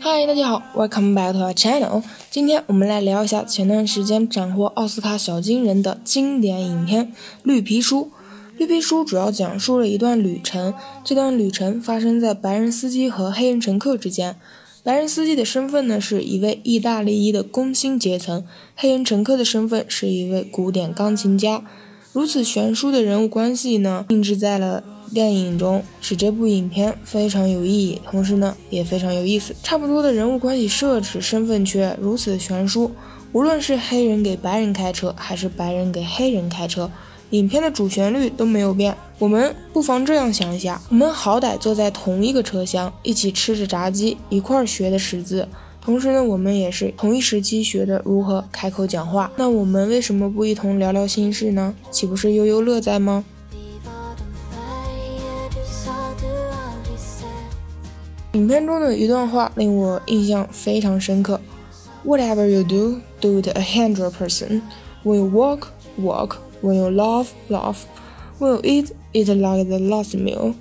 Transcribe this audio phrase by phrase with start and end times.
[0.00, 2.02] 嗨，大家好，Welcome back to our channel。
[2.30, 7.08] 今天我们来聊一下前段时间斩获奥斯卡小金人的经典影片
[7.42, 8.00] 《绿皮书》。
[8.56, 10.72] 《绿皮书》主要讲述了一段旅程，
[11.04, 14.36] 这段旅程发生在白人司机和黑人乘客之间。
[14.82, 21.62] 白人司机的身份呢是一位意大利裔的工薪阶层，黑人乘客的身份是一位古典钢琴家。
[22.14, 29.52] 如此悬殊的人物关系呢，定制在了电影中，使这部影片非常有意义，同时呢也非常有意思。
[29.64, 32.92] 差不多的人物关系设置，身份却如此悬殊。
[33.32, 36.88] 无论是黑人给白人开车，还是白人给黑人开车，
[37.30, 38.96] 影片的主旋律都没有变。
[39.18, 45.48] 我们不妨这样想一下：我们好歹坐在同一个车厢，一起吃着炸鸡，一块儿学的识字。
[45.84, 49.30] 同时呢，我们也是同一时期学的如何开口讲话。
[49.36, 51.74] 那我们为什么不一同聊聊心事呢？
[51.90, 53.22] 岂不是悠悠乐在吗？
[58.32, 61.38] 影片中的一段话令我印象非常深刻
[62.04, 64.62] ：Whatever you do, do it a hundred percent.
[65.04, 65.68] When you walk,
[66.00, 66.38] walk.
[66.62, 67.80] When you laugh, laugh.
[68.38, 70.54] When you eat, eat like the last meal.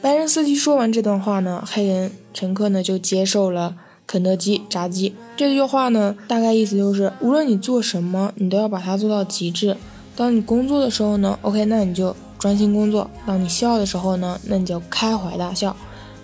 [0.00, 3.76] 白人司机说完这段话呢，黑人乘客呢就接受了。
[4.06, 9.76] 肯德基炸鸡这句话呢，大概意思就是，无论你做什么，你都要把它做到极致。
[10.14, 15.74] 当你工作的时候呢，OK，那你就专心工作；当你笑的时候呢，那你就开怀大笑；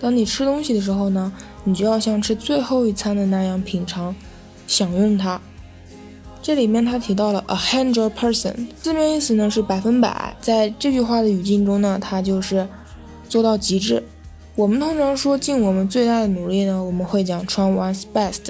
[0.01, 1.33] 当你吃东西的时候呢，
[1.65, 4.15] 你就要像吃最后一餐的那样品尝、
[4.67, 5.41] 享用它。
[6.43, 10.35] 这里面他提到了 a hundred percent，字面意思呢是百分百。
[10.41, 12.67] 在这句话的语境中呢，它就是
[13.29, 14.03] 做到极致。
[14.61, 18.49] 我们通常说尽我们最大的努力呢，我们会讲 try one's best。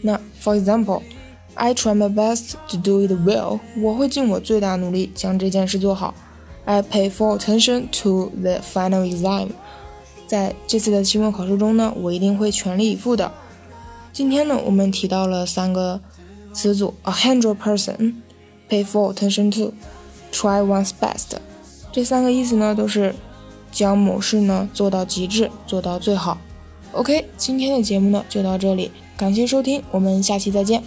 [0.00, 3.60] 那 for example，I try my best to do it well。
[3.76, 6.14] 我会尽我最大努力将这件事做好。
[6.64, 9.48] I pay full attention to the final exam。
[10.26, 13.30] 在这次的期末考试中呢，我一定会全力以赴的。
[14.10, 16.00] 今天呢，我们提到了三个
[16.54, 21.36] 词组：a hundred percent，pay full attention to，try one's best。
[21.92, 23.14] 这三个意思呢，都是。
[23.72, 26.38] 将某事呢做到极致，做到最好。
[26.92, 30.82] OK，今天的节目呢就到这里，感谢收听，我们下期再见。